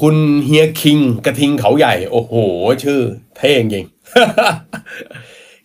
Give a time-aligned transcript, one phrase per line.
[0.00, 2.34] คุณเฮียคิงกระทิงเขาใหญ่ โอ้โห
[2.84, 3.00] ชื่อ
[3.36, 3.86] เท่จริง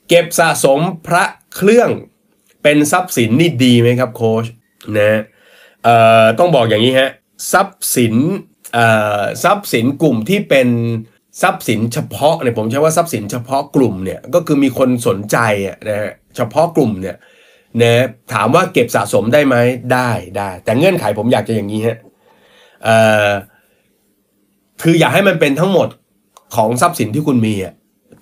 [0.08, 1.24] เก็บสะสมพระ
[1.56, 1.90] เครื่อง
[2.64, 4.46] เป็นทรัพย์สินนี่ดีไหมครับโค้ช
[4.98, 5.22] นะ
[5.84, 7.10] เอ่อต้องบอกอย่างนี้ฮะ
[7.52, 8.16] ทรัพย์สิน
[8.74, 8.86] เอ่
[9.20, 10.70] อทรัพย์สินกลุ่มที่เป็น
[11.42, 15.38] ทรัพย์สินเฉพาะเนี่ยผมใช้ว่าทรัพย์สินเฉพาะกลุ่มเนี่ยก็คือมีคนสนใจ
[15.68, 17.16] อะนะฮะเฉพาะกลุ่มเนี่ย
[17.82, 19.56] นะถามว่าเก็บสะสมได้ไหม
[19.94, 21.98] ได้ได้ แต่เงื่อนไขผมอยากจะอย่างนี้ฮะ
[22.84, 23.30] เอ่อ
[24.82, 25.88] คืออยากให้มันเป็นทั้งหมด
[26.56, 27.74] ของทรัพย์สินที่คุณมีอะ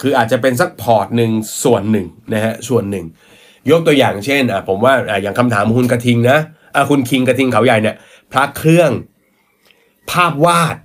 [0.02, 1.32] คืออาจจะเป็นสัก port หนึ่ง
[1.64, 3.06] ส่วนหนึ่งนะฮะส่วนหนึ่ง
[3.70, 6.38] ยกตัวอย่างเช่นอะผมว่าอะอย่างคำถามคุณกระทิงนะ
[6.76, 7.96] อะคุณคิงกระทิงเขาใหญ่เนี่ย
[8.32, 8.92] พระเครื่อง
[10.12, 10.78] ภาพวาด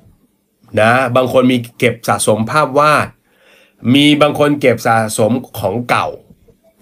[0.80, 3.08] นะบางคนมีเก็บสะสมภาพวาด
[3.94, 6.08] มีบางคนเก็บสะสมของเก่า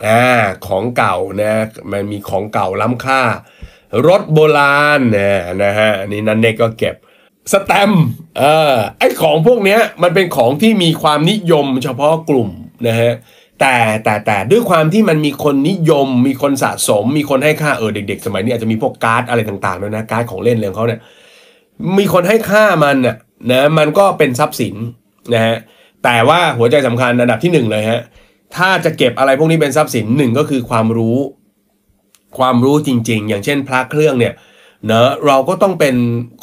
[0.06, 0.24] อ่า
[0.66, 1.54] ของเก่านะ
[1.92, 3.22] มันมีของเก่าล้ำค่า
[4.06, 6.94] รถโบราณนะนะฮะนนี่นันเนกก็เก็บ
[7.52, 7.92] สแตม
[8.38, 8.44] เอ
[8.74, 12.48] อไอของพวกเนี้ยมันเป็นของที่มีความนิยมเฉพาะกลุ่ม
[12.88, 13.12] นะฮะ
[13.60, 21.00] แต่แต่แต่ด้วยความที่มันมีคนนิยม มีคนสะสม มีคนให้ค่าเออเด็ก ๆ สมัยนี้อาจจะมีพวกการ์ดอะไรต่างๆด้วยนะการ์ดของเล่นอะไรของเขาเนี่ย
[21.98, 23.16] มีคนให้ค่ามันน่ะ
[23.50, 24.74] นะมันก็เป็นทรัพย์สิน
[25.34, 25.56] นะฮะ
[26.04, 28.00] แต่ว่าหัวใจสำคัญอันดับที่หนึ่งเลยฮะ
[28.56, 31.18] ถ้าจะเก็บอะไรพวกนี้เป็นทรัพย์สินหนึ่งก็คือความรู้
[32.38, 34.34] ความรู้จริง ๆ อย่างเช่นพระเครื่องเนี่ย
[34.86, 35.96] เนอะเราก็ต้องเป็น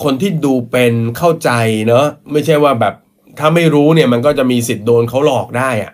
[0.03, 1.49] คนที่ดูเป็นเข้าใจ
[1.87, 2.93] เนอะไม่ใช่ว่าแบบ
[3.39, 5.91] ถ้าไม่รู้เนี่ยมันก็จะมีสิทธิ์โดนเขาหลอกได้อะ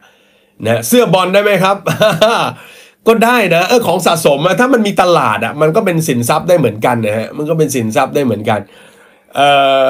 [0.68, 1.78] นะเสื้อบอลได้ไหมครับ
[3.08, 8.60] ก็ได้นะเออของสะสมอะถ้ามันมีตลาดอะมันก็เป็นสินทรัพย์ได้เหมือนกันนะฮะมันก็เป็นสินทรัพย์ได้เหมือนกัน
[9.36, 9.50] เอ่
[9.86, 9.88] อ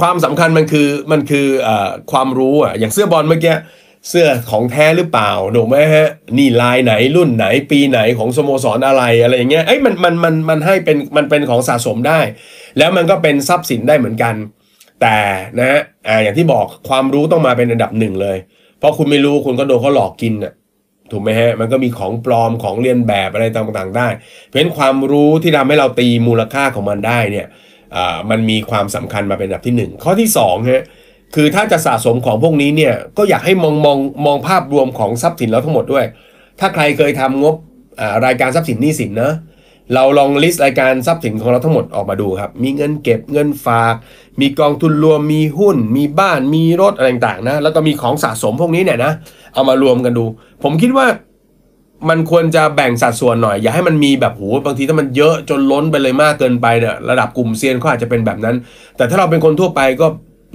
[0.00, 3.54] ความสำคัญมันคือมันคือเอ่อความรู้อะอย่างเสื้อบอลเมื่อกี้
[4.08, 12.20] เสื้อของแท้หรือเปล่าถูกไหมฮะ นี่ลายไหนรุ่นไหนปีไหนของสโมสรอะไรอะไรอย่างเงี้ยเอ้ยมันมันมันมันให้เป็นมันเป็นของสะสมได้
[12.78, 14.34] แล้วมันก็เป็นทรัพย์สินได้เหมือนกัน
[15.02, 15.18] แต่
[15.58, 18.36] นะฮะอ่าอย่างที่บอกความรู้ต้องมาเป็นอันดับหนึ่งเลย
[18.78, 20.52] เพราะคุณไม่รู้คุณก็โดนเขาหลอกกินอะ
[21.12, 24.08] ถูกไหมฮะ มันก็มีของปลอมของเลียนแบบอะไรต่างๆได้
[24.46, 27.46] เพราะฉะนั้นความรู้ที่ทำให้เราตีมูลค่าของมันได้เนี่ย
[27.96, 30.84] อ่ามันมีความสำคัญมาเป็นอันดับที่หนึ่งข้อที่สองฮะ
[31.34, 36.04] คือถ้าจะสะสมของพวกนี้เนี่ยก็อยากให้มองมองมองภาพรวมของทรัพย์สินเราทั้งหมดด้วย
[36.60, 37.54] ถ้าใครเคยทำงบ
[38.26, 39.32] รายการทรัพย์สินหนี้สินนะ
[39.94, 43.94] เราลองลิสต์รายการทรัพย์สินของเราทั้งหมดออกมาดูครับ มีเงินเก็บเงินฝาก
[44.40, 49.12] มีกองทุนรวมมีหุ้น มีบ้านมีรถอะไรต่างๆนะแล้วก็มีของสะสมพวกนี้เนี่ยนะ
[49.54, 50.24] เอามารวมกันดู
[50.62, 51.06] ผมคิดว่า
[52.08, 58.56] มันควรจะแบ่งสัดส่วนหน่อย อย่าให้มันมีแบบโหบางทีถ้ามันเยอะจนล้นไปเลยมากเกินไปเนี่ยระดับกลุ่มเซียนเขาอาจจะเป็นแบบนั้น
[58.96, 60.06] แต่ถ้าเราเป็นคนทั่วไปก็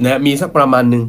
[0.01, 1.03] นะมีสักประมาณหนึ่ง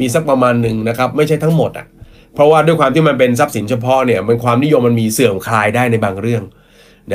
[0.00, 1.86] มีสักประมาณหนึ่งนะครับ ไม่ใช่ทั้งหมดอะ
[2.34, 6.42] เพราะว่าด้วยความที่มันเป็นทรัพย์สินเฉพาะเนี่ยมันความนิยมมันมีเสื่อมคลายได้ในบางเรื่อง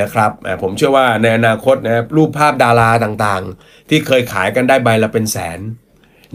[0.00, 0.30] นะครับ
[0.62, 5.58] ผมเชื่อว่าในอนาคตนะรูปภาพดาราต่างๆ ที่เคยขายกันได้ใบละเป็นแสน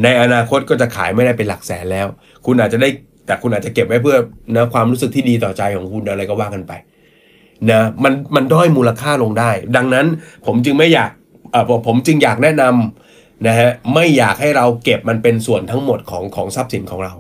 [0.04, 2.08] ในอนาคตก็จะขายไม่ได้เป็นหลักแสนแล้ว
[2.46, 2.90] คุณอาจจะได้
[3.26, 4.18] แต่คุณอาจจะเก็บไว้เพื่อ
[4.56, 6.72] นะความรู้สึกที่ดีต่อใจของคุณอะไรก็ว่ากันไป
[7.70, 10.06] นะมันมันด้อยมูลค่าลงได้ ดังนั้น
[10.46, 11.12] ผมจึงไม่อยาก
[11.52, 13.07] เออผมจึงอยากแนะนำ
[13.46, 17.14] นะฮะไม่อยากให้เราเก็บมันเป็นส่วนทั้งหมดของของทรัพย์สินของเรา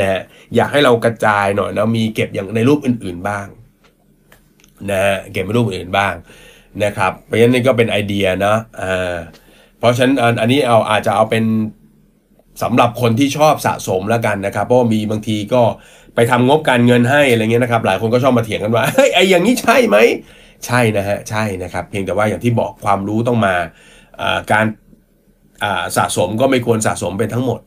[0.00, 0.20] นะฮะ
[0.56, 3.46] อยากให้เรากระจายหน่อยแล้วมีเก็บอย่างในรูปอื่น ๆบ้าง
[4.90, 6.14] นะฮะเก็บในรูปอื่นๆบ้าง
[6.84, 9.14] นะครับ เพราะฉะนั้นนี่ก็เป็นไอเดียนะอ่า
[9.78, 11.44] เพราะฉะนั้นอันนี้เอาอาจจะเอาเป็น
[12.62, 15.62] สำหรับคนที่ชอบสะสมแล้วกันนะครับ เพราะามีบางทีก็
[16.14, 19.96] ไปทำงบการเงินให้อะไรเงี้ยนะครับ หลายคนก็ชอบมาเถียงกันว่าเฮ้ยไออย่างนี้ใช่ไหม
[20.66, 23.54] ใช่นะฮะใช่นะครับ เพียงแต่ว่าอย่างที่บอกความรู้ต้องมา
[24.20, 24.66] อ่าการ
[25.96, 27.60] สะสมก็ไม่ควรสะสมเป็นทั้งหมด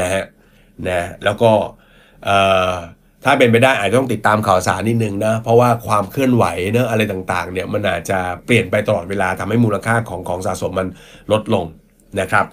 [0.00, 0.24] นะฮะ
[0.88, 1.50] นะแล้วก็
[3.24, 10.88] ถ้าเป็นไปได้อาจจะต้องติดตามข่าวสารนิดนึงนะเพราะว่าความเคลื่อนไหวเนอะอะไรต่างๆเนี่ยมันอาจจะเปลี่ยนไปตลอดเวลาทำให้มูลค่าของของสะสมมัน
[11.32, 11.64] ลดลง
[12.20, 12.44] นะครับ